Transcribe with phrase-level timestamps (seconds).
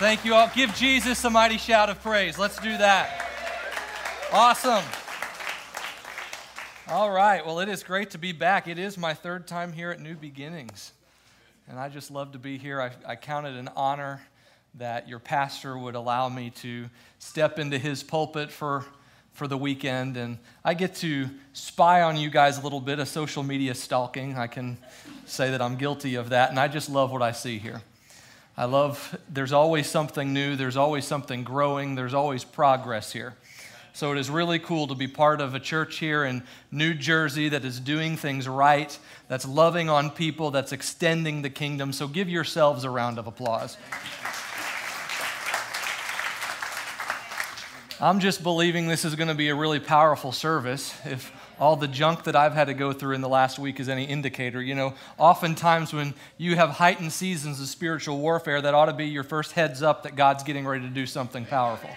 [0.00, 0.50] Thank you all.
[0.54, 2.38] Give Jesus a mighty shout of praise.
[2.38, 3.28] Let's do that.
[4.32, 4.82] Awesome.
[6.88, 7.44] All right.
[7.44, 8.66] Well, it is great to be back.
[8.66, 10.92] It is my third time here at New Beginnings.
[11.68, 12.80] And I just love to be here.
[12.80, 14.22] I, I count it an honor
[14.76, 16.88] that your pastor would allow me to
[17.18, 18.86] step into his pulpit for,
[19.34, 20.16] for the weekend.
[20.16, 24.38] And I get to spy on you guys a little bit of social media stalking.
[24.38, 24.78] I can
[25.26, 26.48] say that I'm guilty of that.
[26.48, 27.82] And I just love what I see here.
[28.60, 33.34] I love, there's always something new, there's always something growing, there's always progress here.
[33.94, 37.48] So it is really cool to be part of a church here in New Jersey
[37.48, 41.94] that is doing things right, that's loving on people, that's extending the kingdom.
[41.94, 43.78] So give yourselves a round of applause.
[47.98, 50.94] I'm just believing this is going to be a really powerful service.
[51.06, 53.88] If all the junk that I've had to go through in the last week is
[53.88, 58.86] any indicator, you know, oftentimes when you have heightened seasons of spiritual warfare, that ought
[58.86, 61.90] to be your first heads up that God's getting ready to do something powerful.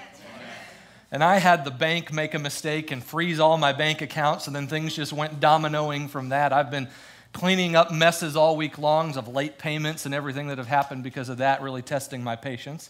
[1.12, 4.56] And I had the bank make a mistake and freeze all my bank accounts, and
[4.56, 6.52] then things just went dominoing from that.
[6.52, 6.90] I've been
[7.32, 11.30] cleaning up messes all week long of late payments and everything that have happened because
[11.30, 12.90] of that, really testing my patience.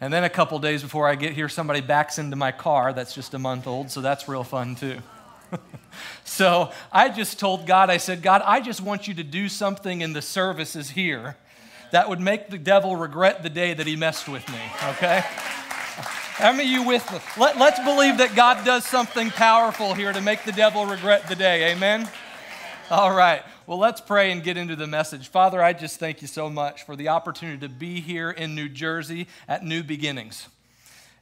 [0.00, 3.14] And then a couple days before I get here, somebody backs into my car that's
[3.14, 4.98] just a month old, so that's real fun too.
[6.24, 10.00] so I just told God, I said, God, I just want you to do something
[10.00, 11.36] in the services here
[11.92, 14.60] that would make the devil regret the day that he messed with me,
[14.90, 15.22] okay?
[15.24, 17.18] How many of you with me?
[17.38, 21.36] Let, let's believe that God does something powerful here to make the devil regret the
[21.36, 22.08] day, amen?
[22.90, 23.42] All right.
[23.66, 25.28] Well, let's pray and get into the message.
[25.28, 28.68] Father, I just thank you so much for the opportunity to be here in New
[28.68, 30.48] Jersey at New Beginnings.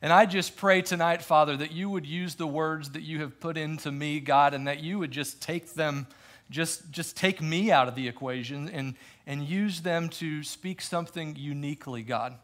[0.02, 3.38] And I just pray tonight, Father, that you would use the words that you have
[3.38, 6.08] put into me, God, and that you would just take them,
[6.50, 8.96] just, just take me out of the equation and,
[9.28, 12.34] and use them to speak something uniquely, God,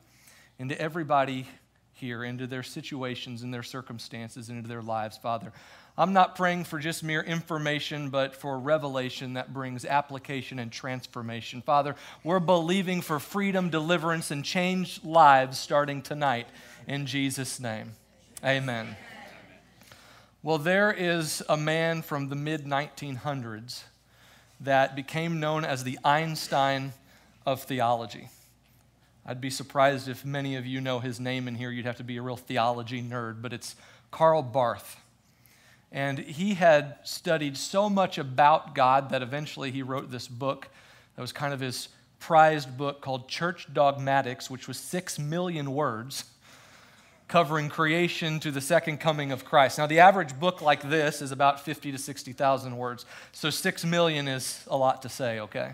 [0.61, 1.49] into everybody
[1.95, 5.53] here, into their situations and their circumstances, into their lives, Father.
[5.97, 11.61] I'm not praying for just mere information, but for revelation that brings application and transformation.
[11.63, 16.47] Father, we're believing for freedom, deliverance, and changed lives starting tonight
[16.89, 17.93] in Jesus' name.
[18.43, 18.97] Amen.
[20.43, 23.83] Well, there is a man from the mid 1900s
[24.61, 26.95] that became known as the Einstein
[27.45, 28.31] of theology.
[29.27, 31.71] I'd be surprised if many of you know his name in here.
[31.71, 33.77] You'd have to be a real theology nerd, but it's
[34.11, 34.97] Karl Barth.
[35.93, 40.69] And he had studied so much about God that eventually he wrote this book
[41.15, 41.89] that was kind of his
[42.19, 46.25] prized book called Church Dogmatics, which was six million words
[47.29, 49.79] covering creation to the second coming of Christ.
[49.79, 54.27] Now, the average book like this is about 50 to 60,000 words, so six million
[54.27, 55.73] is a lot to say, okay?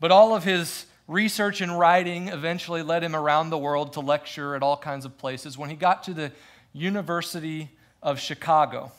[0.00, 4.56] But all of his research and writing eventually led him around the world to lecture
[4.56, 5.56] at all kinds of places.
[5.56, 6.32] When he got to the
[6.72, 7.70] University
[8.02, 8.90] of Chicago,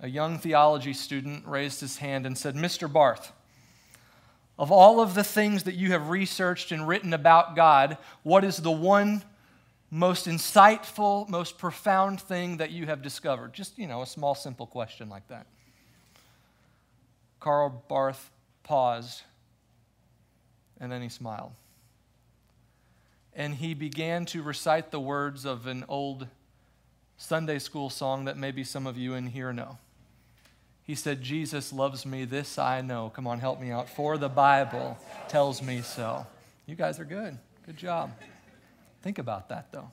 [0.00, 2.90] a young theology student raised his hand and said, Mr.
[2.90, 3.32] Barth,
[4.58, 8.58] of all of the things that you have researched and written about God, what is
[8.58, 9.22] the one
[9.90, 13.52] most insightful, most profound thing that you have discovered?
[13.52, 15.46] Just, you know, a small, simple question like that.
[17.40, 18.30] Karl Barth
[18.62, 19.22] paused
[20.80, 21.52] and then he smiled.
[23.34, 26.26] And he began to recite the words of an old
[27.16, 29.78] Sunday school song that maybe some of you in here know.
[30.84, 33.12] He said, Jesus loves me, this I know.
[33.14, 33.88] Come on, help me out.
[33.88, 34.98] For the Bible
[35.28, 36.26] tells me so.
[36.66, 37.38] You guys are good.
[37.66, 38.10] Good job.
[39.02, 39.90] Think about that, though.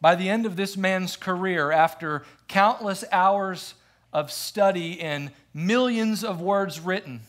[0.00, 3.74] By the end of this man's career, after countless hours
[4.12, 7.20] of study and millions of words written,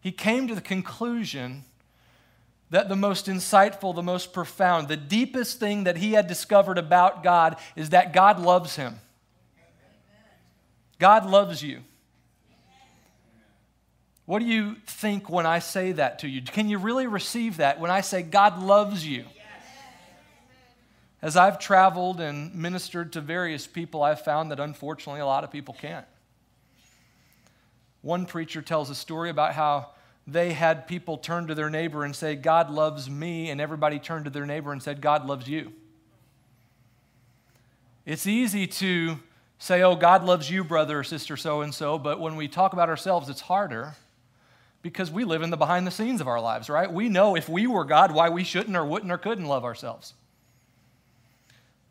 [0.00, 1.64] he came to the conclusion
[2.70, 7.22] that the most insightful, the most profound, the deepest thing that he had discovered about
[7.22, 8.98] God is that God loves him.
[10.98, 11.82] God loves you.
[14.32, 16.40] What do you think when I say that to you?
[16.40, 19.26] Can you really receive that when I say God loves you?
[21.20, 25.50] As I've traveled and ministered to various people, I've found that unfortunately a lot of
[25.50, 26.06] people can't.
[28.00, 29.90] One preacher tells a story about how
[30.26, 34.24] they had people turn to their neighbor and say, God loves me, and everybody turned
[34.24, 35.74] to their neighbor and said, God loves you.
[38.06, 39.18] It's easy to
[39.58, 42.72] say, oh, God loves you, brother or sister so and so, but when we talk
[42.72, 43.94] about ourselves, it's harder
[44.82, 46.92] because we live in the behind the scenes of our lives, right?
[46.92, 50.14] We know if we were God, why we shouldn't or wouldn't or couldn't love ourselves.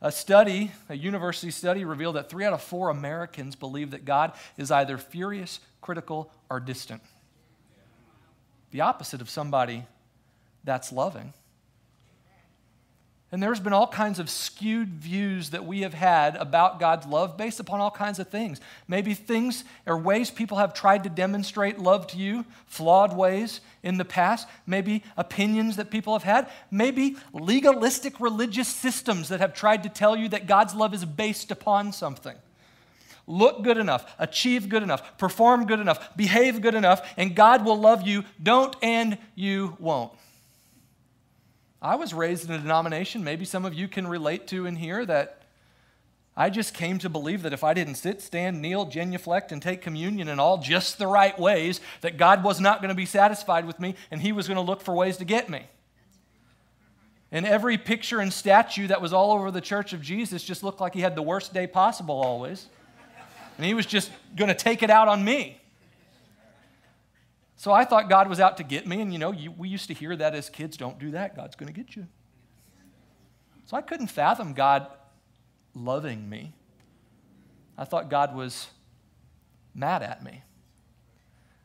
[0.02, 4.34] A study, a university study, revealed that three out of four Americans believe that God
[4.58, 7.02] is either furious, critical, or distant.
[8.72, 9.86] The opposite of somebody
[10.64, 11.34] that's loving.
[13.34, 17.38] And there's been all kinds of skewed views that we have had about God's love
[17.38, 18.60] based upon all kinds of things.
[18.90, 23.98] Maybe things or ways people have tried to demonstrate love to you, flawed ways in
[23.98, 24.50] the past.
[24.68, 26.50] Maybe opinions that people have had.
[26.70, 31.52] Maybe legalistic religious systems that have tried to tell you that God's love is based
[31.52, 32.36] upon something.
[33.28, 37.80] Look good enough, achieve good enough, perform good enough, behave good enough, and God will
[37.80, 38.26] love you.
[38.44, 40.12] Don't and you won't.
[41.82, 45.06] I was raised in a denomination, maybe some of you can relate to in here,
[45.06, 45.42] that
[46.38, 49.82] I just came to believe that if I didn't sit, stand, kneel, genuflect, and take
[49.82, 53.66] communion in all just the right ways, that God was not going to be satisfied
[53.66, 55.66] with me and He was going to look for ways to get me.
[57.32, 60.82] And every picture and statue that was all over the church of Jesus just looked
[60.82, 62.68] like he had the worst day possible always.
[63.58, 65.61] And he was just going to take it out on me.
[67.62, 69.02] So I thought God was out to get me.
[69.02, 71.56] And you know, you, we used to hear that as kids don't do that, God's
[71.56, 72.08] going to get you.
[73.66, 74.88] So I couldn't fathom God
[75.76, 76.54] loving me.
[77.78, 78.70] I thought God was
[79.76, 80.42] mad at me.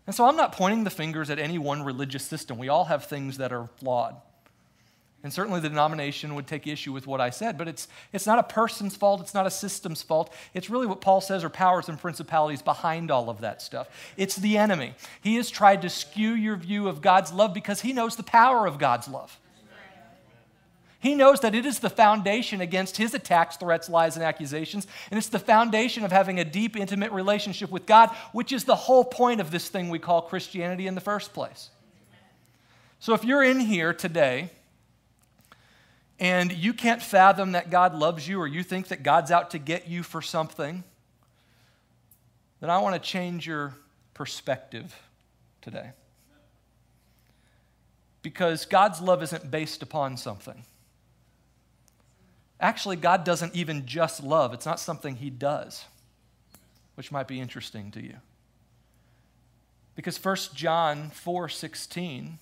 [0.07, 2.59] And so I'm not pointing the fingers at any one religious system.
[2.59, 4.17] We all have things that are flawed.
[5.27, 8.39] And certainly the denomination would take issue with what I said, but it's, it's not
[8.39, 10.33] a person's fault, it's not a system's fault.
[10.55, 13.89] It's really what Paul says are powers and principalities behind all of that stuff.
[14.17, 14.95] It's the enemy.
[15.21, 18.69] He has tried to skew your view of God's love because he knows the power
[18.69, 19.37] of God's love.
[21.01, 24.87] He knows that it is the foundation against his attacks, threats, lies, and accusations.
[25.11, 28.77] And it's the foundation of having a deep, intimate relationship with God, which is the
[28.77, 31.71] whole point of this thing we call Christianity in the first place.
[33.01, 34.53] So if you're in here today
[36.19, 39.59] and you can't fathom that God loves you or you think that God's out to
[39.59, 40.83] get you for something,
[42.61, 43.75] then I want to change your
[44.15, 44.99] perspective
[45.61, 45.91] today.
[48.23, 50.65] Because God's love isn't based upon something.
[52.59, 55.85] Actually, God doesn't even just love, it's not something He does,
[56.95, 58.17] which might be interesting to you.
[59.95, 62.39] Because 1 John 4 16,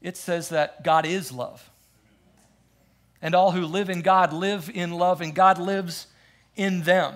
[0.00, 1.70] it says that God is love
[3.22, 6.08] and all who live in God live in love, and God lives
[6.56, 7.14] in them.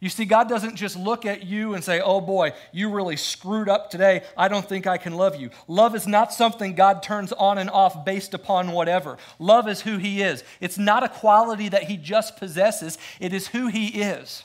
[0.00, 3.68] You see, God doesn't just look at you and say, Oh boy, you really screwed
[3.68, 4.22] up today.
[4.36, 5.50] I don't think I can love you.
[5.66, 9.18] Love is not something God turns on and off based upon whatever.
[9.40, 10.44] Love is who He is.
[10.60, 14.44] It's not a quality that He just possesses, it is who He is.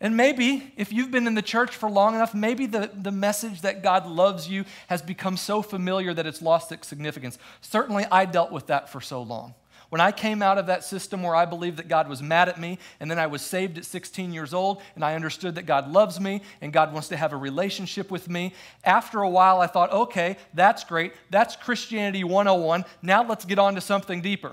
[0.00, 3.60] And maybe if you've been in the church for long enough, maybe the, the message
[3.60, 7.38] that God loves you has become so familiar that it's lost its significance.
[7.60, 9.54] Certainly, I dealt with that for so long.
[9.90, 12.60] When I came out of that system where I believed that God was mad at
[12.60, 15.90] me, and then I was saved at 16 years old, and I understood that God
[15.90, 18.54] loves me and God wants to have a relationship with me,
[18.84, 21.12] after a while I thought, okay, that's great.
[21.28, 22.84] That's Christianity 101.
[23.02, 24.52] Now let's get on to something deeper.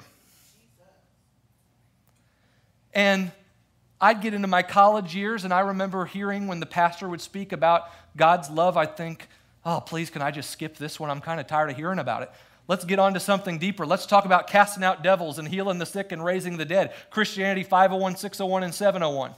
[2.94, 3.31] And
[3.99, 7.51] I'd get into my college years, and I remember hearing when the pastor would speak
[7.51, 9.27] about God's love, I'd think,
[9.65, 11.09] oh, please, can I just skip this one?
[11.09, 12.31] I'm kind of tired of hearing about it.
[12.67, 13.85] Let's get on to something deeper.
[13.85, 16.94] Let's talk about casting out devils and healing the sick and raising the dead.
[17.09, 19.31] Christianity 501, 601, and 701.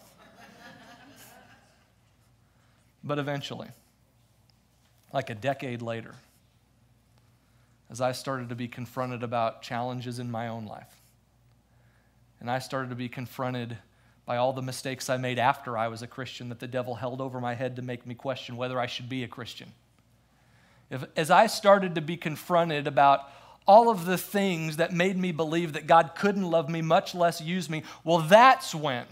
[3.04, 3.68] but eventually,
[5.14, 6.16] like a decade later,
[7.90, 10.94] as I started to be confronted about challenges in my own life,
[12.40, 13.78] and I started to be confronted
[14.30, 17.20] by all the mistakes I made after I was a Christian that the devil held
[17.20, 19.74] over my head to make me question whether I should be a Christian.
[20.92, 23.22] If, as I started to be confronted about
[23.66, 27.42] all of the things that made me believe that God couldn't love me, much less
[27.42, 29.08] use me, well, that's when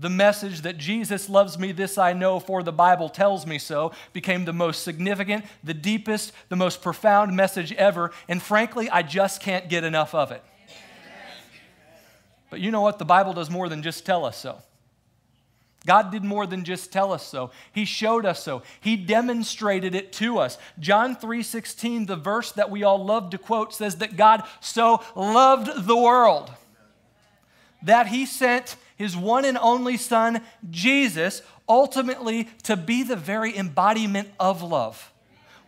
[0.00, 3.92] the message that Jesus loves me, this I know, for the Bible tells me so,
[4.12, 8.10] became the most significant, the deepest, the most profound message ever.
[8.28, 10.42] And frankly, I just can't get enough of it.
[12.50, 12.98] But you know what?
[12.98, 14.58] The Bible does more than just tell us so.
[15.86, 17.50] God did more than just tell us so.
[17.72, 18.62] He showed us so.
[18.80, 20.58] He demonstrated it to us.
[20.78, 25.86] John 3:16, the verse that we all love to quote says that God so loved
[25.86, 26.50] the world
[27.82, 34.28] that he sent his one and only son Jesus ultimately to be the very embodiment
[34.40, 35.12] of love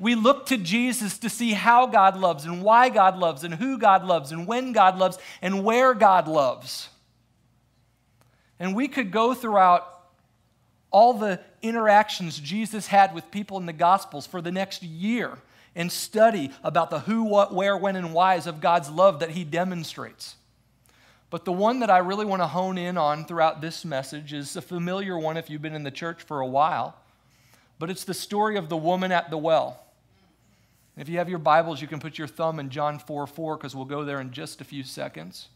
[0.00, 3.78] we look to Jesus to see how God loves and why God loves and who
[3.78, 6.88] God loves and when God loves and where God loves.
[8.59, 9.87] And we could go throughout
[10.90, 15.38] all the interactions Jesus had with people in the Gospels for the next year
[15.76, 19.45] and study about the who, what, where, when, and whys of God's love that He
[19.45, 20.35] demonstrates.
[21.28, 24.57] But the one that I really want to hone in on throughout this message is
[24.57, 26.97] a familiar one if you've been in the church for a while.
[27.78, 29.80] But it's the story of the woman at the well.
[31.00, 33.75] If you have your Bibles, you can put your thumb in John 4 4 because
[33.75, 35.49] we'll go there in just a few seconds.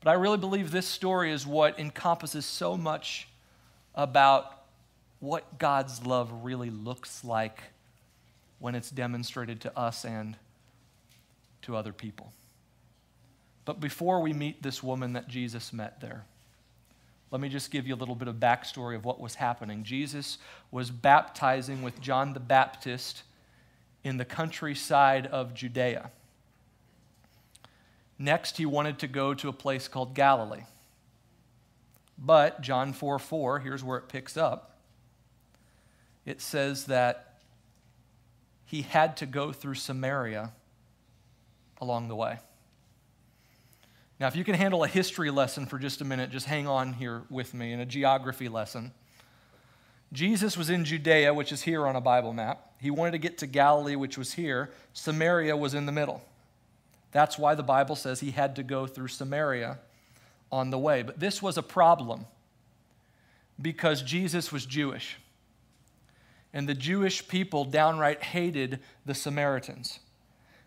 [0.00, 3.26] But I really believe this story is what encompasses so much
[3.92, 4.66] about
[5.18, 7.60] what God's love really looks like
[8.60, 10.36] when it's demonstrated to us and
[11.62, 12.32] to other people.
[13.64, 16.24] But before we meet this woman that Jesus met there,
[17.32, 19.82] let me just give you a little bit of backstory of what was happening.
[19.82, 20.38] Jesus
[20.70, 23.24] was baptizing with John the Baptist
[24.04, 26.10] in the countryside of Judea.
[28.18, 30.64] Next, he wanted to go to a place called Galilee.
[32.16, 34.78] But John 4 4, here's where it picks up.
[36.24, 37.38] It says that
[38.64, 40.52] he had to go through Samaria
[41.80, 42.38] along the way.
[44.20, 46.92] Now, if you can handle a history lesson for just a minute, just hang on
[46.92, 48.92] here with me in a geography lesson.
[50.12, 52.73] Jesus was in Judea, which is here on a Bible map.
[52.84, 54.70] He wanted to get to Galilee, which was here.
[54.92, 56.22] Samaria was in the middle.
[57.12, 59.78] That's why the Bible says he had to go through Samaria
[60.52, 61.00] on the way.
[61.00, 62.26] But this was a problem
[63.58, 65.16] because Jesus was Jewish.
[66.52, 69.98] And the Jewish people downright hated the Samaritans.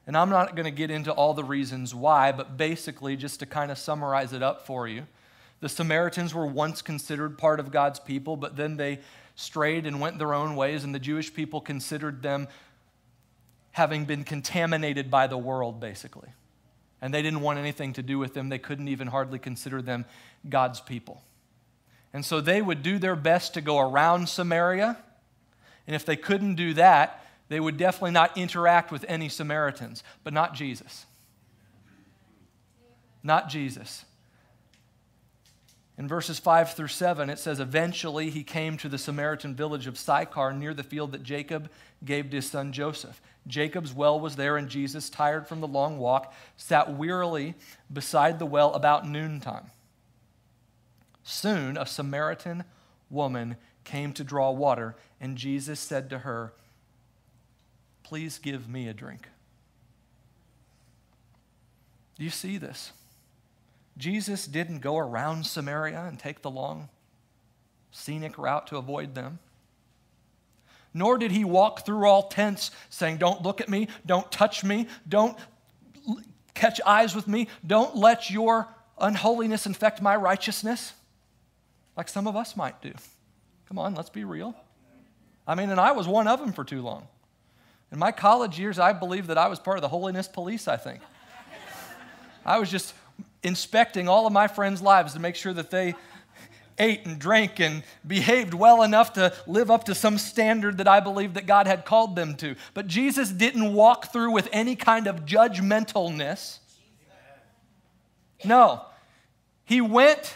[0.08, 3.46] And I'm not going to get into all the reasons why, but basically, just to
[3.46, 5.06] kind of summarize it up for you,
[5.60, 9.02] the Samaritans were once considered part of God's people, but then they
[9.38, 12.50] strayed and went their own ways, and the Jewish people considered them
[13.72, 16.28] having been contaminated by the world, basically.
[17.00, 18.50] And they didn't want anything to do with them.
[18.50, 20.06] They couldn't even hardly consider them
[20.50, 21.22] God's people.
[22.12, 24.98] And so they would do their best to go around Samaria.
[25.86, 30.34] And if they couldn't do that, they would definitely not interact with any Samaritans, but
[30.34, 31.06] not Jesus.
[33.22, 34.04] Not Jesus.
[35.98, 39.98] In verses 5 through 7, it says, Eventually he came to the Samaritan village of
[39.98, 41.72] Sychar near the field that Jacob
[42.06, 43.20] gave to his son Joseph.
[43.48, 47.56] Jacob's well was there, and Jesus, tired from the long walk, sat wearily
[47.92, 49.72] beside the well about noontime.
[51.24, 52.64] Soon a Samaritan
[53.10, 56.54] woman came to draw water, and Jesus said to her,
[58.04, 59.28] Please give me a drink.
[62.18, 62.92] Do you see this?
[63.98, 66.90] Jesus didn't go around Samaria and take the long,
[67.92, 69.40] scenic route to avoid them.
[70.94, 74.88] Nor did he walk through all tents saying, Don't look at me, don't touch me,
[75.08, 75.38] don't
[76.54, 78.68] catch eyes with me, don't let your
[79.00, 80.94] unholiness infect my righteousness,
[81.96, 82.94] like some of us might do.
[83.68, 84.56] Come on, let's be real.
[85.46, 87.08] I mean, and I was one of them for too long.
[87.92, 90.78] In my college years, I believed that I was part of the holiness police, I
[90.78, 91.00] think.
[92.46, 92.94] I was just
[93.44, 95.96] inspecting all of my friends' lives to make sure that they
[96.80, 101.00] ate and drank and behaved well enough to live up to some standard that I
[101.00, 102.56] believed that God had called them to.
[102.74, 106.60] But Jesus didn't walk through with any kind of judgmentalness.
[108.44, 108.84] No.
[109.66, 110.36] He went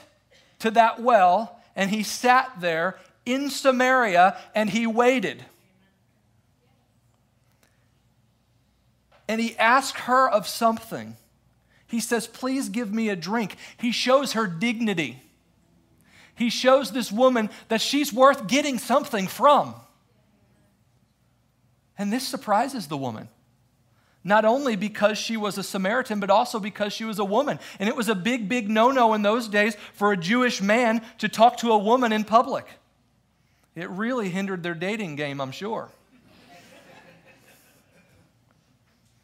[0.59, 5.45] to that well and he sat there in Samaria and he waited.
[9.27, 11.15] And he asked her of something.
[11.91, 13.57] He says, Please give me a drink.
[13.77, 15.21] He shows her dignity.
[16.35, 19.75] He shows this woman that she's worth getting something from.
[21.97, 23.27] And this surprises the woman.
[24.23, 27.59] Not only because she was a Samaritan, but also because she was a woman.
[27.77, 31.01] And it was a big, big no no in those days for a Jewish man
[31.17, 32.65] to talk to a woman in public.
[33.75, 35.89] It really hindered their dating game, I'm sure.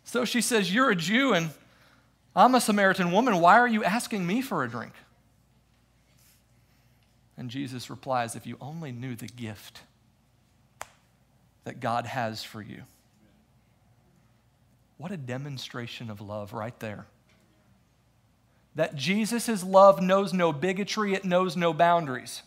[0.03, 1.51] so she says, You're a Jew and
[2.38, 3.41] I'm a Samaritan woman.
[3.41, 4.94] Why are you asking me for a drink?
[7.36, 9.82] And Jesus replies, If you only knew the gift
[11.63, 12.84] that God has for you.
[14.98, 17.08] What a demonstration of love right there.
[18.75, 22.44] That Jesus' love knows no bigotry, it knows no boundaries.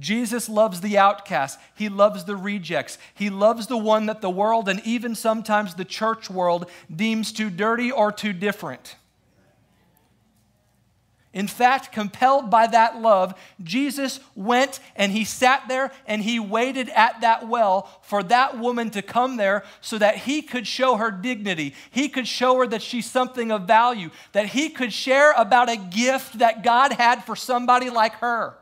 [0.00, 1.58] Jesus loves the outcast.
[1.76, 2.98] He loves the rejects.
[3.14, 7.50] He loves the one that the world and even sometimes the church world deems too
[7.50, 8.96] dirty or too different.
[11.32, 16.88] In fact, compelled by that love, Jesus went and he sat there and he waited
[16.88, 21.12] at that well for that woman to come there so that he could show her
[21.12, 21.74] dignity.
[21.92, 25.76] He could show her that she's something of value, that he could share about a
[25.76, 28.56] gift that God had for somebody like her.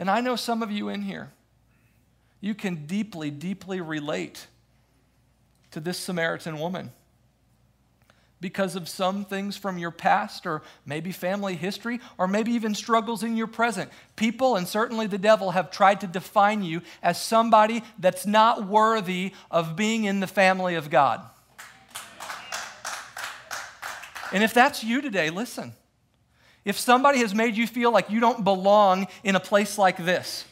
[0.00, 1.30] And I know some of you in here,
[2.40, 4.46] you can deeply, deeply relate
[5.72, 6.90] to this Samaritan woman
[8.40, 13.22] because of some things from your past or maybe family history or maybe even struggles
[13.22, 13.90] in your present.
[14.16, 19.34] People and certainly the devil have tried to define you as somebody that's not worthy
[19.50, 21.22] of being in the family of God.
[24.32, 25.74] And if that's you today, listen.
[26.64, 30.44] If somebody has made you feel like you don't belong in a place like this,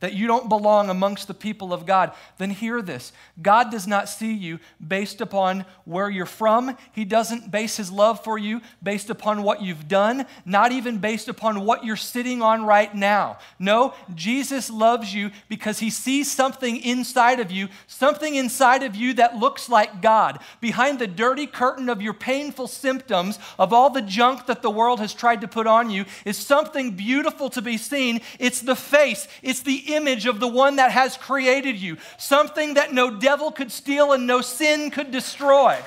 [0.00, 3.12] that you don't belong amongst the people of God, then hear this.
[3.40, 6.76] God does not see you based upon where you're from.
[6.92, 11.28] He doesn't base his love for you based upon what you've done, not even based
[11.28, 13.38] upon what you're sitting on right now.
[13.58, 19.14] No, Jesus loves you because he sees something inside of you, something inside of you
[19.14, 20.40] that looks like God.
[20.60, 25.00] Behind the dirty curtain of your painful symptoms, of all the junk that the world
[25.00, 28.20] has tried to put on you, is something beautiful to be seen.
[28.38, 29.62] It's the face, it's
[29.94, 34.26] image of the one that has created you, something that no devil could steal and
[34.26, 35.78] no sin could destroy.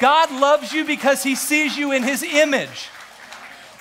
[0.00, 2.88] God loves you because he sees you in his image.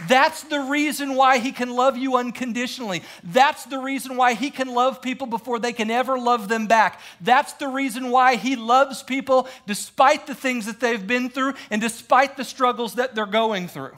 [0.08, 3.02] That's the reason why he can love you unconditionally.
[3.24, 7.00] That's the reason why he can love people before they can ever love them back.
[7.20, 11.82] That's the reason why he loves people despite the things that they've been through and
[11.82, 13.98] despite the struggles that they're going through.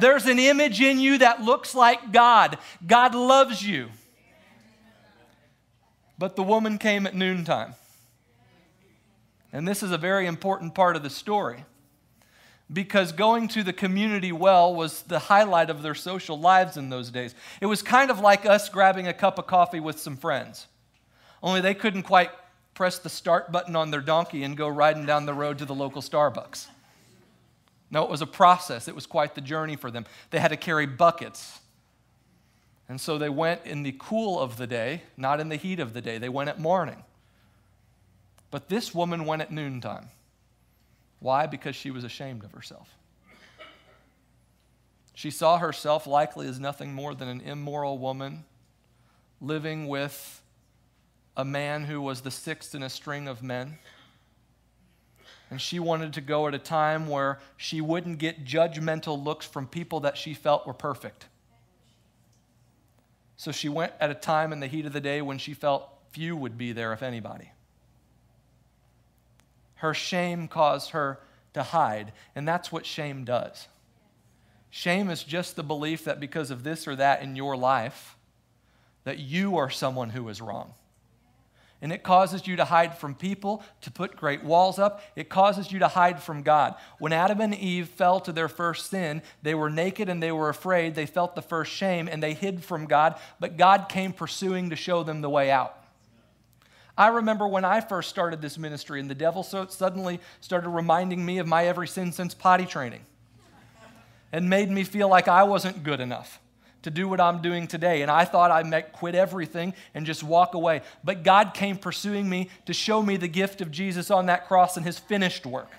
[0.00, 2.58] There's an image in you that looks like God.
[2.86, 3.90] God loves you.
[6.18, 7.74] But the woman came at noontime.
[9.52, 11.64] And this is a very important part of the story
[12.70, 17.10] because going to the community well was the highlight of their social lives in those
[17.10, 17.34] days.
[17.60, 20.66] It was kind of like us grabbing a cup of coffee with some friends,
[21.42, 22.30] only they couldn't quite
[22.74, 25.74] press the start button on their donkey and go riding down the road to the
[25.74, 26.66] local Starbucks.
[27.90, 28.86] No, it was a process.
[28.86, 30.04] It was quite the journey for them.
[30.30, 31.60] They had to carry buckets
[32.88, 35.92] and so they went in the cool of the day, not in the heat of
[35.92, 36.16] the day.
[36.18, 37.04] They went at morning.
[38.50, 40.08] But this woman went at noontime.
[41.20, 41.46] Why?
[41.46, 42.88] Because she was ashamed of herself.
[45.12, 48.44] She saw herself likely as nothing more than an immoral woman
[49.40, 50.42] living with
[51.36, 53.78] a man who was the sixth in a string of men.
[55.50, 59.66] And she wanted to go at a time where she wouldn't get judgmental looks from
[59.66, 61.26] people that she felt were perfect.
[63.38, 65.88] So she went at a time in the heat of the day when she felt
[66.10, 67.52] few would be there, if anybody.
[69.76, 71.20] Her shame caused her
[71.54, 73.68] to hide, and that's what shame does.
[74.70, 78.16] Shame is just the belief that because of this or that in your life,
[79.04, 80.74] that you are someone who is wrong
[81.80, 85.00] and it causes you to hide from people, to put great walls up.
[85.14, 86.74] It causes you to hide from God.
[86.98, 90.48] When Adam and Eve fell to their first sin, they were naked and they were
[90.48, 90.94] afraid.
[90.94, 94.76] They felt the first shame and they hid from God, but God came pursuing to
[94.76, 95.74] show them the way out.
[96.96, 101.24] I remember when I first started this ministry, and the devil so suddenly started reminding
[101.24, 103.02] me of my every sin since potty training
[104.32, 106.40] and made me feel like I wasn't good enough
[106.82, 108.02] to do what I'm doing today.
[108.02, 110.82] And I thought I might quit everything and just walk away.
[111.02, 114.76] But God came pursuing me to show me the gift of Jesus on that cross
[114.76, 115.70] and his finished work.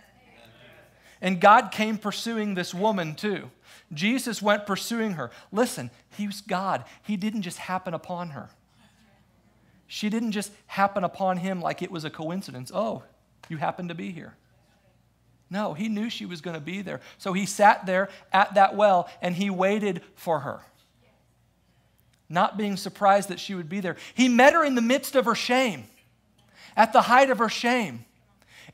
[1.22, 3.50] And God came pursuing this woman too.
[3.94, 5.32] Jesus went pursuing her.
[5.52, 6.86] Listen, he was God.
[7.04, 8.50] He didn't just happen upon her.
[9.88, 12.72] She didn't just happen upon him like it was a coincidence.
[12.74, 13.04] Oh,
[13.50, 14.36] you happen to be here.
[15.50, 17.02] No, he knew she was going to be there.
[17.18, 20.62] So he sat there at that well and he waited for her
[22.30, 23.98] not being surprised that she would be there.
[24.13, 25.86] He met her in the midst of her shame,
[26.76, 28.06] at the height of her shame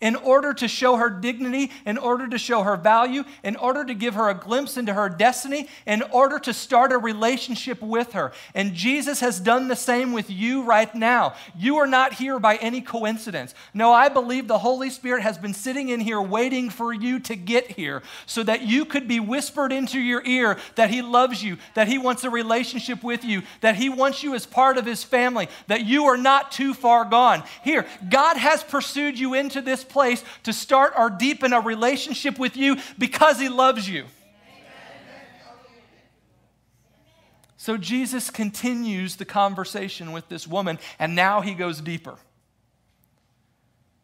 [0.01, 3.93] in order to show her dignity, in order to show her value, in order to
[3.93, 8.31] give her a glimpse into her destiny, in order to start a relationship with her.
[8.53, 11.35] And Jesus has done the same with you right now.
[11.57, 13.53] You are not here by any coincidence.
[13.73, 17.35] No, I believe the Holy Spirit has been sitting in here waiting for you to
[17.35, 21.57] get here so that you could be whispered into your ear that He loves you,
[21.73, 25.03] that He wants a relationship with you, that He wants you as part of His
[25.03, 27.43] family, that you are not too far gone.
[27.63, 32.57] Here, God has pursued you into this place to start or deepen a relationship with
[32.57, 34.05] you because he loves you.
[37.57, 42.15] So Jesus continues the conversation with this woman, and now he goes deeper.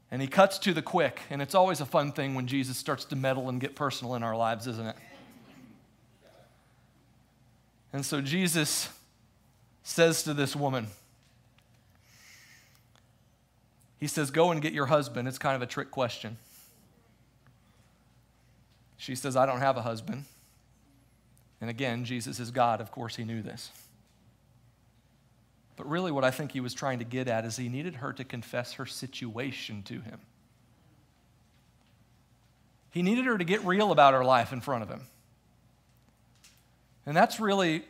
[0.09, 3.05] And he cuts to the quick, and it's always a fun thing when Jesus starts
[3.05, 4.95] to meddle and get personal in our lives, isn't it?
[7.93, 8.89] And so Jesus
[9.83, 10.87] says to this woman,
[14.01, 15.27] He says, Go and get your husband.
[15.29, 16.37] It's kind of a trick question.
[18.97, 20.25] She says, I don't have a husband.
[21.61, 22.81] And again, Jesus is God.
[22.81, 23.69] Of course, he knew this.
[25.77, 28.11] But really, what I think he was trying to get at is he needed her
[28.13, 30.19] to confess her situation to him.
[32.89, 35.01] He needed her to get real about her life in front of him.
[37.05, 37.83] And that's really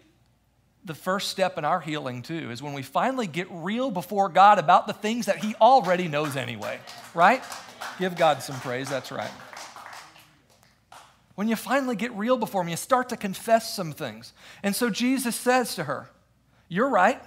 [0.84, 4.58] the first step in our healing, too, is when we finally get real before God
[4.58, 6.80] about the things that He already knows anyway,
[7.14, 7.44] right?
[8.00, 9.32] Give God some praise, that's right.
[11.36, 14.34] When you finally get real before Him, you start to confess some things.
[14.64, 16.10] And so Jesus says to her,
[16.68, 17.22] You're right.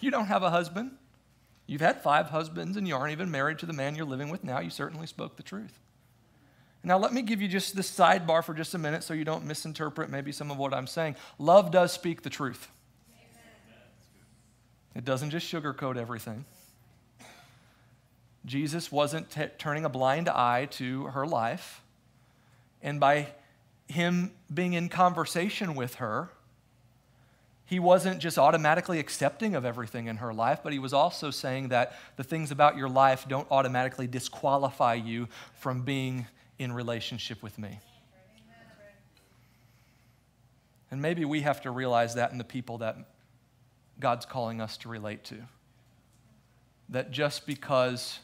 [0.00, 0.92] You don't have a husband.
[1.66, 4.42] You've had five husbands and you aren't even married to the man you're living with
[4.44, 4.60] now.
[4.60, 5.78] You certainly spoke the truth.
[6.84, 9.44] Now, let me give you just this sidebar for just a minute so you don't
[9.44, 11.14] misinterpret maybe some of what I'm saying.
[11.38, 12.68] Love does speak the truth,
[14.94, 16.44] it doesn't just sugarcoat everything.
[18.44, 21.80] Jesus wasn't t- turning a blind eye to her life.
[22.82, 23.28] And by
[23.86, 26.30] him being in conversation with her,
[27.64, 31.68] he wasn't just automatically accepting of everything in her life, but he was also saying
[31.68, 36.26] that the things about your life don't automatically disqualify you from being
[36.58, 37.80] in relationship with me.
[40.90, 42.96] And maybe we have to realize that in the people that
[43.98, 45.36] God's calling us to relate to.
[46.90, 48.18] That just because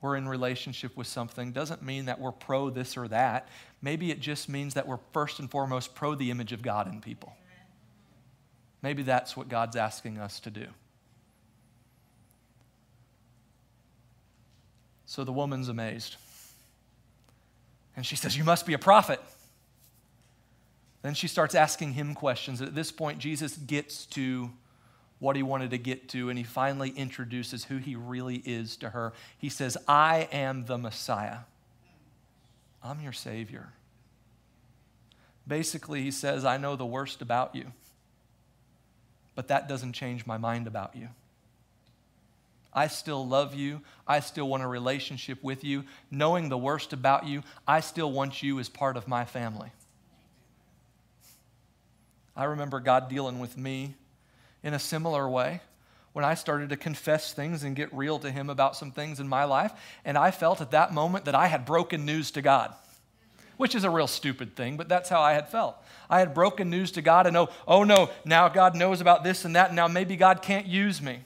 [0.00, 3.48] we're in relationship with something doesn't mean that we're pro this or that.
[3.82, 7.00] Maybe it just means that we're first and foremost pro the image of God in
[7.00, 7.32] people.
[8.82, 10.66] Maybe that's what God's asking us to do.
[15.06, 16.16] So the woman's amazed.
[17.98, 19.20] And she says, You must be a prophet.
[21.02, 22.62] Then she starts asking him questions.
[22.62, 24.50] At this point, Jesus gets to
[25.18, 28.90] what he wanted to get to, and he finally introduces who he really is to
[28.90, 29.14] her.
[29.36, 31.38] He says, I am the Messiah,
[32.84, 33.70] I'm your Savior.
[35.44, 37.72] Basically, he says, I know the worst about you,
[39.34, 41.08] but that doesn't change my mind about you.
[42.78, 43.80] I still love you.
[44.06, 45.82] I still want a relationship with you.
[46.12, 49.72] Knowing the worst about you, I still want you as part of my family.
[52.36, 53.96] I remember God dealing with me
[54.62, 55.60] in a similar way
[56.12, 59.26] when I started to confess things and get real to Him about some things in
[59.26, 59.72] my life.
[60.04, 62.72] And I felt at that moment that I had broken news to God,
[63.56, 65.74] which is a real stupid thing, but that's how I had felt.
[66.08, 69.44] I had broken news to God and oh, oh no, now God knows about this
[69.44, 71.22] and that, and now maybe God can't use me.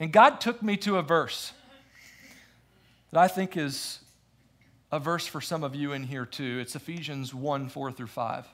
[0.00, 1.52] And God took me to a verse
[3.12, 4.00] that I think is
[4.90, 6.58] a verse for some of you in here too.
[6.58, 8.48] It's Ephesians 1 4 through 5.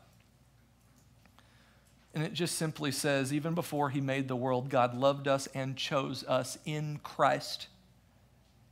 [2.14, 5.76] And it just simply says, even before he made the world, God loved us and
[5.76, 7.68] chose us in Christ.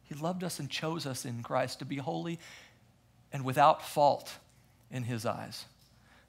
[0.05, 2.41] He loved us and chose us in Christ to be holy
[3.33, 4.39] and without fault
[4.91, 5.67] in his eyes.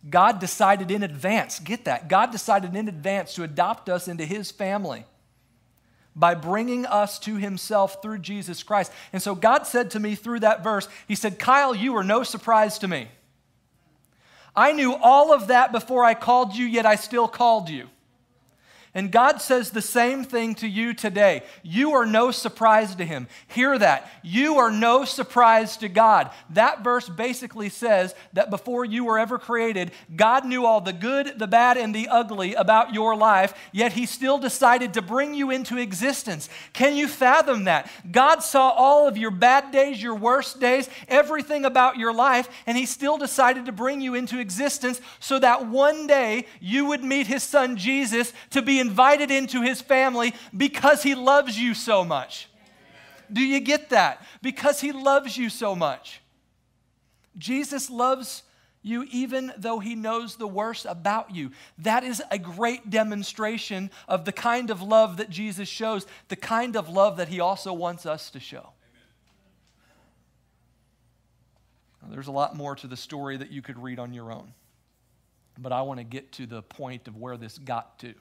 [0.09, 4.51] God decided in advance, get that, God decided in advance to adopt us into his
[4.51, 5.05] family
[6.15, 8.91] by bringing us to himself through Jesus Christ.
[9.11, 12.23] And so God said to me through that verse, He said, Kyle, you are no
[12.23, 13.09] surprise to me.
[14.55, 17.89] I knew all of that before I called you, yet I still called you.
[18.95, 21.43] And God says the same thing to you today.
[21.63, 23.27] You are no surprise to Him.
[23.45, 24.09] Hear that.
[24.23, 26.31] You are no surprise to God.
[26.51, 31.37] That verse basically says that before you were ever created, God knew all the good,
[31.37, 35.51] the bad, and the ugly about your life, yet He still decided to bring you
[35.51, 36.47] into existence.
[36.71, 37.91] Can you fathom that?
[38.09, 42.77] God saw all of your bad days, your worst days, everything about your life, and
[42.77, 47.27] He still decided to bring you into existence so that one day you would meet
[47.27, 52.49] His Son Jesus to be invited into his family because he loves you so much.
[53.31, 54.21] Do you get that?
[54.41, 56.21] Because he loves you so much.
[57.37, 58.43] Jesus loves
[58.81, 61.51] you even though he knows the worst about you.
[61.79, 66.75] That is a great demonstration of the kind of love that Jesus shows, the kind
[66.75, 68.69] of love that he also wants us to show.
[72.01, 74.53] Now, there's a lot more to the story that you could read on your own,
[75.57, 78.13] but I want to get to the point of where this got to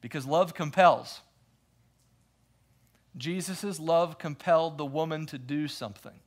[0.00, 1.20] because love compels.
[3.16, 6.20] Jesus' love compelled the woman to do something.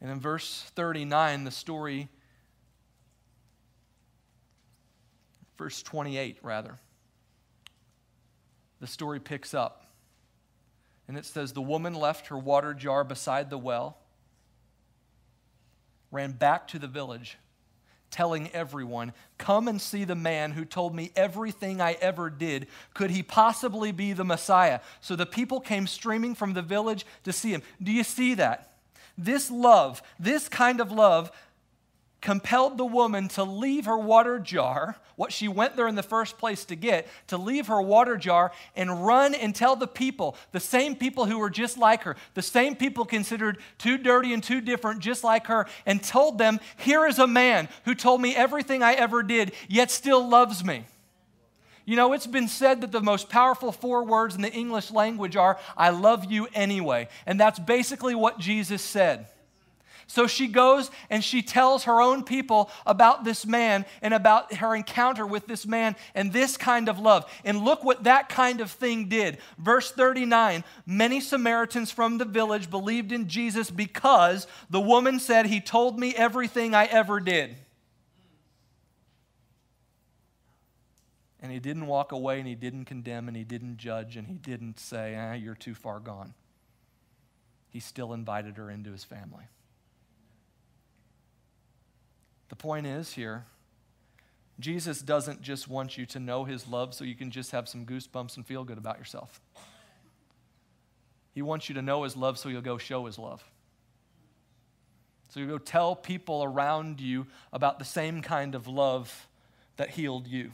[0.00, 2.08] And in verse 39, the story,
[5.56, 6.78] verse 28, rather,
[8.80, 9.86] the story picks up.
[11.08, 13.98] And it says, The woman left her water jar beside the well,
[16.10, 17.38] ran back to the village
[18.10, 22.66] telling everyone, Come and see the man who told me everything I ever did.
[22.92, 24.80] Could he possibly be the Messiah?
[25.00, 27.62] So the people came streaming from the village to see him.
[27.82, 28.74] Do you see that?
[29.16, 31.32] This love, this kind of love,
[32.20, 36.36] compelled the woman to leave her water jar, what she went there in the first
[36.38, 40.60] place to get, to leave her water jar and run and tell the people, the
[40.60, 44.60] same people who were just like her, the same people considered too dirty and too
[44.60, 48.82] different, just like her, and told them, Here is a man who told me everything
[48.82, 50.84] I ever did, yet still loves me.
[51.84, 55.36] You know, it's been said that the most powerful four words in the English language
[55.36, 57.08] are, I love you anyway.
[57.24, 59.26] And that's basically what Jesus said.
[60.08, 64.74] So she goes and she tells her own people about this man and about her
[64.74, 67.30] encounter with this man and this kind of love.
[67.44, 69.36] And look what that kind of thing did.
[69.58, 75.60] Verse 39 Many Samaritans from the village believed in Jesus because the woman said, He
[75.60, 77.56] told me everything I ever did.
[81.40, 84.34] And he didn't walk away and he didn't condemn and he didn't judge and he
[84.34, 86.32] didn't say, ah, You're too far gone.
[87.68, 89.44] He still invited her into his family.
[92.48, 93.44] The point is here,
[94.60, 97.86] Jesus doesn't just want you to know his love so you can just have some
[97.86, 99.40] goosebumps and feel good about yourself.
[101.34, 103.44] He wants you to know his love so you'll go show his love.
[105.28, 109.28] So you go tell people around you about the same kind of love
[109.76, 110.50] that healed you.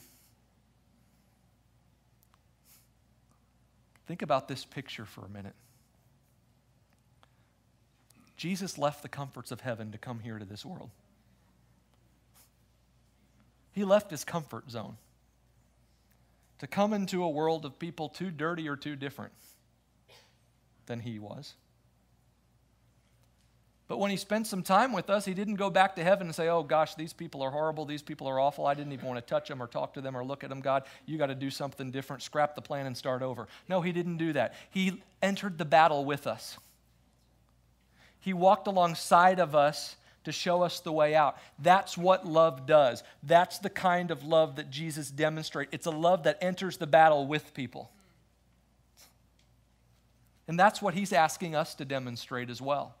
[4.05, 5.55] Think about this picture for a minute.
[8.37, 10.91] Jesus left the comforts of heaven to come here to this world.
[13.75, 14.95] He left his comfort zone
[16.59, 19.33] to come into a world of people too dirty or too different
[20.85, 21.55] than he was.
[23.89, 26.33] But when he spent some time with us, he didn't go back to heaven and
[26.33, 27.85] say, Oh gosh, these people are horrible.
[27.85, 28.65] These people are awful.
[28.65, 30.61] I didn't even want to touch them or talk to them or look at them.
[30.61, 32.23] God, you got to do something different.
[32.23, 33.49] Scrap the plan and start over.
[33.67, 34.55] No, he didn't do that.
[34.71, 36.57] He entered the battle with us.
[38.21, 41.37] He walked alongside of us to show us the way out.
[41.59, 43.03] That's what love does.
[43.23, 45.73] That's the kind of love that Jesus demonstrates.
[45.73, 47.89] It's a love that enters the battle with people.
[50.47, 52.95] And that's what he's asking us to demonstrate as well.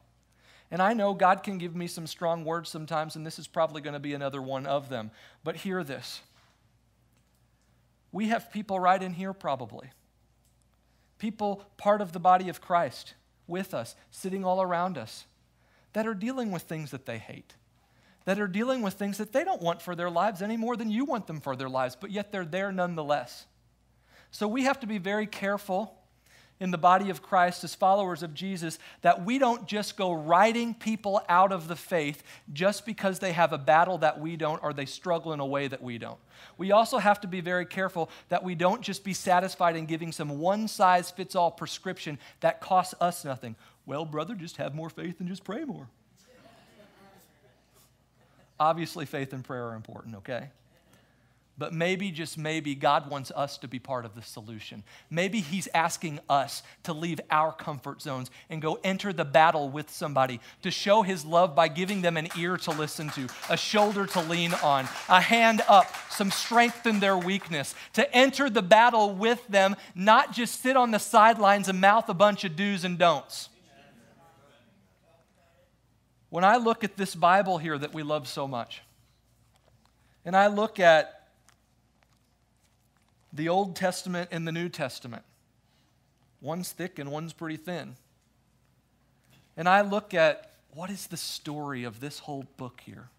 [0.71, 3.81] And I know God can give me some strong words sometimes, and this is probably
[3.81, 5.11] going to be another one of them.
[5.43, 6.21] But hear this.
[8.11, 9.91] We have people right in here, probably.
[11.19, 13.13] People part of the body of Christ
[13.47, 15.25] with us, sitting all around us
[15.95, 17.55] that are dealing with things that they hate,
[18.25, 20.89] that are dealing with things that they don't want for their lives any more than
[20.91, 23.45] you want them for their lives, but yet they're there nonetheless.
[24.29, 25.97] So we have to be very careful
[26.59, 30.73] in the body of Christ as followers of Jesus that we don't just go writing
[30.73, 34.73] people out of the faith just because they have a battle that we don't or
[34.73, 36.19] they struggle in a way that we don't.
[36.57, 40.11] We also have to be very careful that we don't just be satisfied in giving
[40.11, 43.55] some one size fits all prescription that costs us nothing.
[43.85, 45.87] Well, brother, just have more faith and just pray more.
[48.59, 50.49] Obviously, faith and prayer are important, okay?
[51.57, 54.83] But maybe, just maybe, God wants us to be part of the solution.
[55.09, 59.89] Maybe He's asking us to leave our comfort zones and go enter the battle with
[59.89, 64.05] somebody to show His love by giving them an ear to listen to, a shoulder
[64.05, 69.13] to lean on, a hand up, some strength in their weakness, to enter the battle
[69.13, 72.97] with them, not just sit on the sidelines and mouth a bunch of do's and
[72.97, 73.49] don'ts.
[76.29, 78.81] When I look at this Bible here that we love so much,
[80.25, 81.27] and I look at
[83.31, 85.23] the Old Testament and the New Testament,
[86.41, 87.95] one's thick and one's pretty thin.
[89.57, 93.09] And I look at what is the story of this whole book here?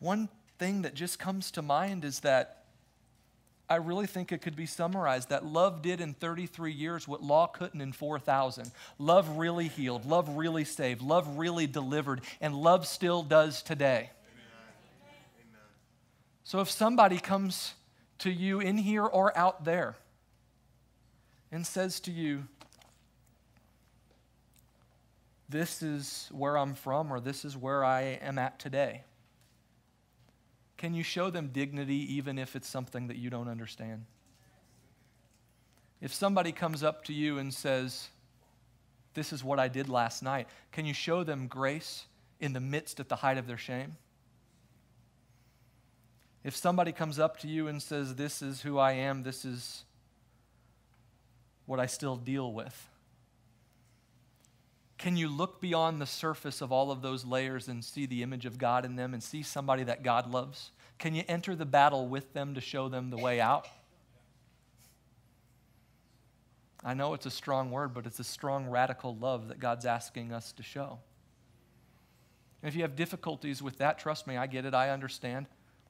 [0.00, 2.59] One thing that just comes to mind is that
[3.70, 7.46] I really think it could be summarized that love did in 33 years what law
[7.46, 8.70] couldn't in 4,000.
[8.98, 14.10] Love really healed, love really saved, love really delivered, and love still does today.
[15.38, 15.62] Amen.
[16.42, 17.74] So if somebody comes
[18.18, 19.94] to you in here or out there
[21.52, 22.42] and says to you,
[25.50, 29.02] This is where I'm from, or this is where I am at today.
[30.80, 34.06] Can you show them dignity even if it's something that you don't understand?
[36.00, 38.08] If somebody comes up to you and says,
[39.12, 42.06] This is what I did last night, can you show them grace
[42.40, 43.98] in the midst at the height of their shame?
[46.44, 49.84] If somebody comes up to you and says, This is who I am, this is
[51.66, 52.88] what I still deal with,
[55.00, 58.44] can you look beyond the surface of all of those layers and see the image
[58.44, 60.72] of God in them and see somebody that God loves?
[60.98, 63.66] Can you enter the battle with them to show them the way out?
[66.84, 70.34] I know it's a strong word, but it's a strong, radical love that God's asking
[70.34, 70.98] us to show.
[72.62, 75.46] And if you have difficulties with that, trust me, I get it, I understand.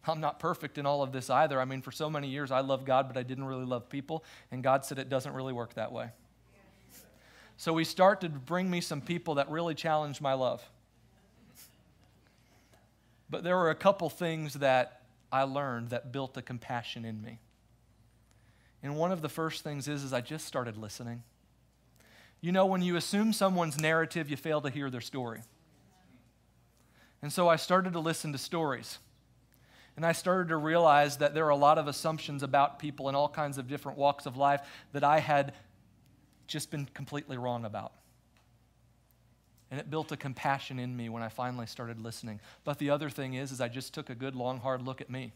[0.07, 1.61] I'm not perfect in all of this either.
[1.61, 4.23] I mean, for so many years, I loved God, but I didn't really love people.
[4.53, 6.11] And God said it doesn't really work that way.
[7.61, 10.67] So He started to bring me some people that really challenged my love.
[13.29, 17.39] But there were a couple things that I learned that built a compassion in me.
[18.83, 21.23] And one of the first things is, is I just started listening.
[22.41, 25.43] You know, when you assume someone's narrative, you fail to hear their story.
[27.21, 28.97] And so I started to listen to stories.
[29.99, 33.15] And I started to realize that there are a lot of assumptions about people in
[33.15, 34.63] all kinds of different walks of life
[34.95, 35.53] that I had
[36.51, 37.93] just been completely wrong about.
[39.71, 42.41] And it built a compassion in me when I finally started listening.
[42.65, 45.09] But the other thing is, is I just took a good long hard look at
[45.09, 45.33] me.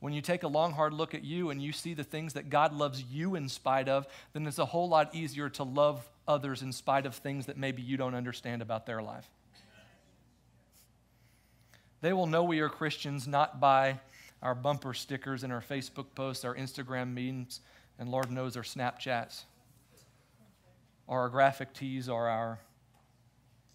[0.00, 2.50] When you take a long hard look at you and you see the things that
[2.50, 6.62] God loves you in spite of, then it's a whole lot easier to love others
[6.62, 9.28] in spite of things that maybe you don't understand about their life.
[12.00, 14.00] They will know we are Christians not by
[14.42, 17.60] our bumper stickers and our Facebook posts, our Instagram memes,
[17.98, 19.44] and Lord knows our Snapchats,
[21.06, 22.58] or our graphic tees, or our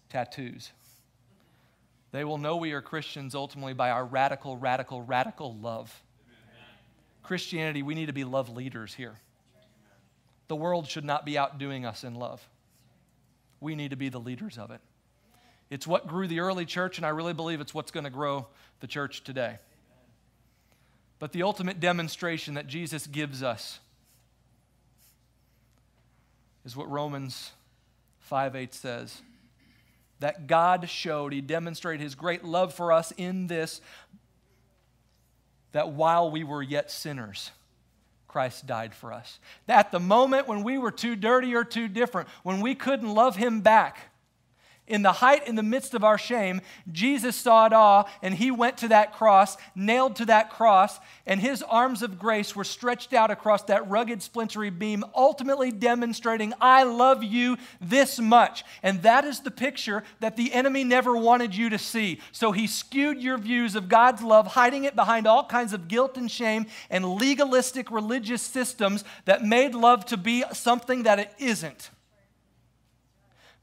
[0.08, 0.72] tattoos.
[2.10, 6.02] They will know we are Christians ultimately by our radical, radical, radical love.
[7.22, 9.16] Christianity, we need to be love leaders here.
[10.48, 12.46] The world should not be outdoing us in love.
[13.60, 14.80] We need to be the leaders of it.
[15.68, 18.46] It's what grew the early church, and I really believe it's what's going to grow
[18.80, 19.58] the church today.
[21.18, 23.80] But the ultimate demonstration that Jesus gives us
[26.68, 27.52] is what Romans
[28.20, 29.22] 5 8 says.
[30.20, 33.80] That God showed, He demonstrated His great love for us in this,
[35.72, 37.52] that while we were yet sinners,
[38.26, 39.38] Christ died for us.
[39.66, 43.36] At the moment when we were too dirty or too different, when we couldn't love
[43.36, 44.10] Him back,
[44.88, 48.50] in the height, in the midst of our shame, Jesus saw it all and he
[48.50, 53.12] went to that cross, nailed to that cross, and his arms of grace were stretched
[53.12, 58.64] out across that rugged, splintery beam, ultimately demonstrating, I love you this much.
[58.82, 62.20] And that is the picture that the enemy never wanted you to see.
[62.32, 66.16] So he skewed your views of God's love, hiding it behind all kinds of guilt
[66.16, 71.90] and shame and legalistic religious systems that made love to be something that it isn't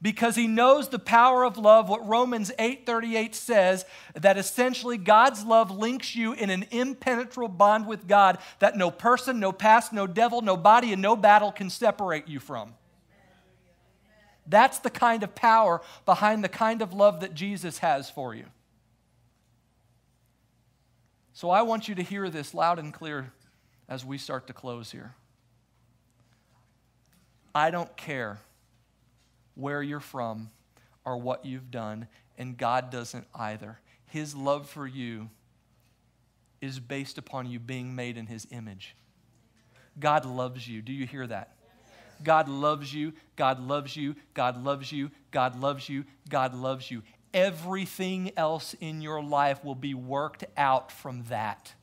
[0.02, 5.70] because he knows the power of love what Romans 8:38 says that essentially God's love
[5.70, 10.42] links you in an impenetrable bond with God that no person, no past, no devil,
[10.42, 12.74] no body and no battle can separate you from.
[14.46, 18.44] That's the kind of power behind the kind of love that Jesus has for you.
[21.32, 23.32] So I want you to hear this loud and clear
[23.88, 25.14] as we start to close here.
[27.54, 28.38] I don't care
[29.56, 30.50] where you're from
[31.04, 32.06] or what you've done,
[32.38, 33.80] and God doesn't either.
[34.06, 35.30] His love for you
[36.60, 38.94] is based upon you being made in His image.
[39.98, 40.82] God loves you.
[40.82, 41.56] Do you hear that?
[42.22, 43.12] God loves you.
[43.36, 44.14] God loves you.
[44.34, 45.10] God loves you.
[45.30, 46.04] God loves you.
[46.28, 47.02] God loves you.
[47.34, 51.74] Everything else in your life will be worked out from that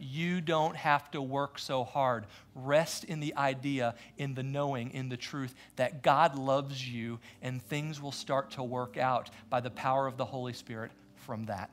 [0.00, 2.26] you don't have to work so hard.
[2.54, 7.62] Rest in the idea, in the knowing, in the truth that God loves you and
[7.62, 11.70] things will start to work out by the power of the Holy Spirit from that.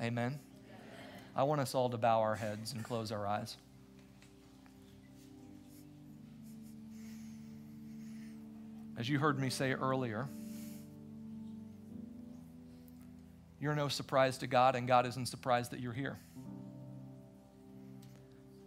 [0.00, 0.38] Amen?
[1.34, 3.56] I want us all to bow our heads and close our eyes.
[8.96, 10.26] As you heard me say earlier,
[13.60, 16.18] you're no surprise to God, and God isn't surprised that you're here.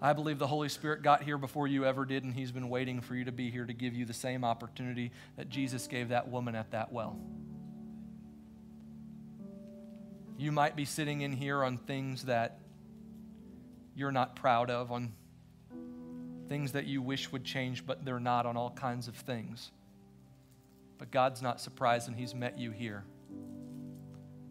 [0.02, 3.02] I believe the Holy Spirit got here before you ever did, and He's been waiting
[3.02, 6.28] for you to be here to give you the same opportunity that Jesus gave that
[6.28, 7.20] woman at that well.
[10.38, 12.58] You might be sitting in here on things that
[13.96, 15.12] you're not proud of, on
[16.50, 19.70] things that you wish would change, but they're not, on all kinds of things.
[20.98, 23.04] But God's not surprised, and He's met you here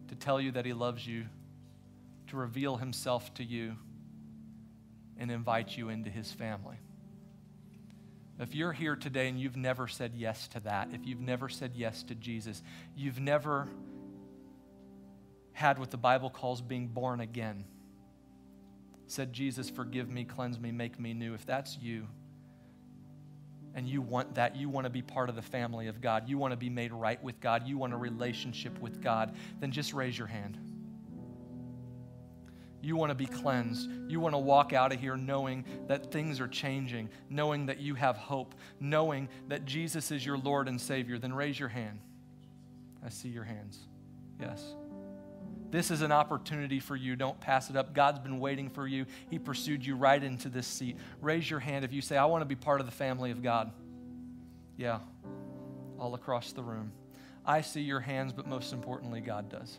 [0.07, 1.25] to tell you that He loves you,
[2.27, 3.75] to reveal Himself to you
[5.21, 6.77] and invite you into his family.
[8.39, 11.73] If you're here today and you've never said yes to that, if you've never said
[11.75, 12.63] yes to Jesus,
[12.97, 13.69] you've never
[15.53, 17.65] had what the Bible calls being born again,
[19.05, 21.35] said, Jesus, forgive me, cleanse me, make me new.
[21.35, 22.07] If that's you,
[23.75, 26.39] and you want that, you want to be part of the family of God, you
[26.39, 29.93] want to be made right with God, you want a relationship with God, then just
[29.93, 30.57] raise your hand.
[32.81, 33.89] You want to be cleansed.
[34.07, 37.95] You want to walk out of here knowing that things are changing, knowing that you
[37.95, 41.17] have hope, knowing that Jesus is your Lord and Savior.
[41.17, 41.99] Then raise your hand.
[43.05, 43.79] I see your hands.
[44.39, 44.63] Yes.
[45.69, 47.15] This is an opportunity for you.
[47.15, 47.93] Don't pass it up.
[47.93, 49.05] God's been waiting for you.
[49.29, 50.97] He pursued you right into this seat.
[51.21, 53.41] Raise your hand if you say, I want to be part of the family of
[53.41, 53.71] God.
[54.75, 54.99] Yeah,
[55.97, 56.91] all across the room.
[57.45, 59.77] I see your hands, but most importantly, God does.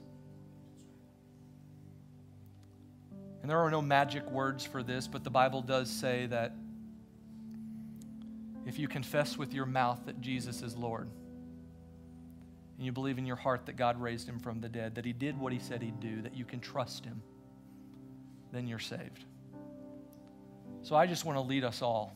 [3.43, 6.55] And there are no magic words for this, but the Bible does say that
[8.65, 11.09] if you confess with your mouth that Jesus is Lord,
[12.77, 15.13] and you believe in your heart that God raised him from the dead, that he
[15.13, 17.21] did what he said he'd do, that you can trust him,
[18.53, 19.25] then you're saved.
[20.83, 22.15] So I just want to lead us all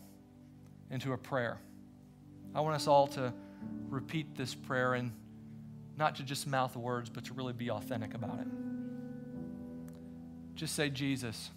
[0.90, 1.58] into a prayer.
[2.54, 3.32] I want us all to
[3.88, 5.12] repeat this prayer and
[5.96, 8.46] not to just mouth words, but to really be authentic about it.
[10.56, 11.50] Just say, Jesus,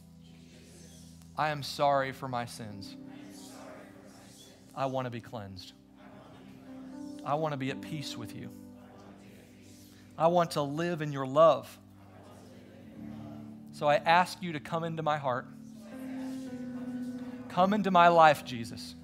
[1.38, 2.98] I am sorry for my sins.
[4.76, 5.72] I want to be cleansed.
[7.26, 8.50] I want to be at peace with you.
[10.18, 11.78] I want to live in your love.
[13.72, 15.48] So I ask you to come into my heart.
[17.48, 18.96] Come into my life, Jesus.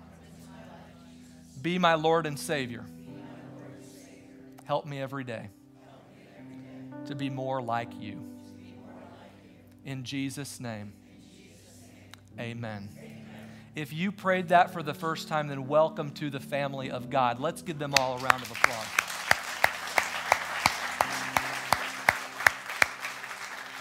[1.62, 2.84] Be my Lord and Savior.
[4.66, 5.50] Help me every day
[7.06, 8.35] to be more like you.
[9.86, 10.94] In Jesus' name,
[12.40, 12.90] amen.
[13.76, 17.40] If you prayed that for the first time, then welcome to the family of God.
[17.40, 19.05] Let's give them all a round of applause.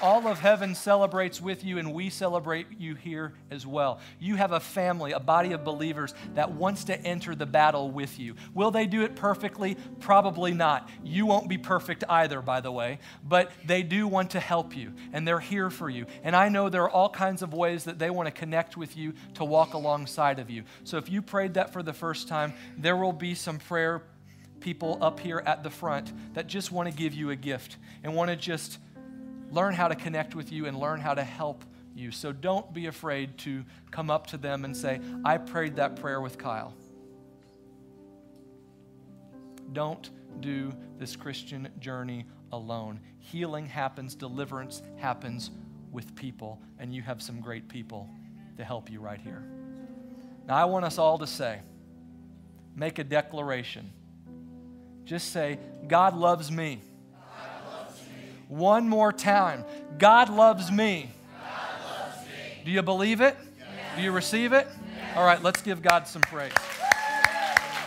[0.03, 4.01] All of heaven celebrates with you, and we celebrate you here as well.
[4.19, 8.19] You have a family, a body of believers that wants to enter the battle with
[8.19, 8.35] you.
[8.53, 9.77] Will they do it perfectly?
[10.01, 10.89] Probably not.
[11.03, 14.93] You won't be perfect either, by the way, but they do want to help you,
[15.13, 16.07] and they're here for you.
[16.23, 18.97] And I know there are all kinds of ways that they want to connect with
[18.97, 20.65] you to walk alongside of you.
[20.83, 24.03] So if you prayed that for the first time, there will be some prayer
[24.61, 28.15] people up here at the front that just want to give you a gift and
[28.15, 28.79] want to just
[29.55, 32.11] learn how to connect with you and learn how to help you.
[32.11, 36.21] So don't be afraid to come up to them and say, I prayed that prayer
[36.21, 36.75] with Kyle.
[39.73, 43.01] Don't do this Christian journey alone.
[43.19, 45.51] Healing happens, deliverance happens
[45.93, 48.09] with people, and you have some great people
[48.57, 49.45] to help you right here.
[50.47, 51.61] Now, I want us all to say,
[52.77, 53.91] make a declaration.
[55.05, 56.83] Just say, God loves me.
[58.49, 59.65] One more time.
[59.99, 61.11] God loves me.
[62.65, 63.37] Do you believe it?
[63.97, 64.67] Do you receive it?
[65.17, 66.53] All right, let's give God some praise.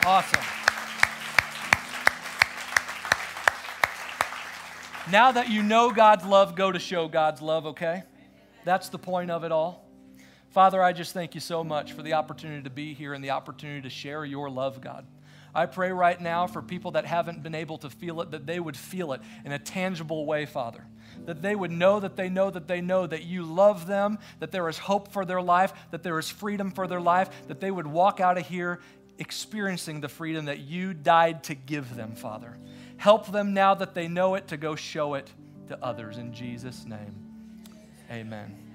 [0.05, 0.41] Awesome.
[5.11, 8.03] Now that you know God's love, go to show God's love, okay?
[8.65, 9.85] That's the point of it all.
[10.49, 13.29] Father, I just thank you so much for the opportunity to be here and the
[13.29, 15.05] opportunity to share your love, God.
[15.53, 18.59] I pray right now for people that haven't been able to feel it, that they
[18.59, 20.83] would feel it in a tangible way, Father.
[21.25, 24.51] That they would know that they know that they know that you love them, that
[24.51, 27.71] there is hope for their life, that there is freedom for their life, that they
[27.71, 28.79] would walk out of here
[29.17, 32.57] experiencing the freedom that you died to give them, Father.
[32.97, 35.29] Help them now that they know it to go show it
[35.69, 36.17] to others.
[36.17, 37.15] In Jesus' name,
[38.11, 38.66] amen.